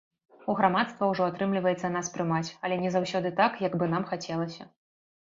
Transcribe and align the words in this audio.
У 0.51 0.53
грамадства 0.59 1.09
ўжо 1.09 1.27
атрымліваецца 1.31 1.91
нас 1.97 2.09
прымаць, 2.15 2.49
але 2.63 2.79
не 2.85 2.89
заўсёды 2.97 3.29
так, 3.41 3.61
як 3.67 3.77
бы 3.83 3.91
нам 3.93 4.03
хацелася. 4.15 4.69